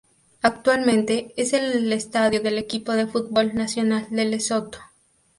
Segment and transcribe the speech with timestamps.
[0.41, 4.79] Actualmente, es el estadio del equipo de fútbol nacional de Lesoto.